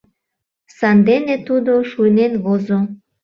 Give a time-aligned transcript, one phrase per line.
[0.77, 2.79] Сандене тудо шуйнен возо...